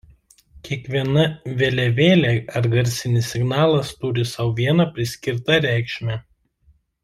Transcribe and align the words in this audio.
Kiekviena 0.67 1.25
vėliavėlė 1.59 2.31
ar 2.61 2.69
garsinis 2.73 3.29
signalas 3.35 3.93
turi 4.01 4.27
sau 4.33 4.49
vieną 4.63 4.89
priskirtą 4.97 5.61
reikšmę. 5.71 6.19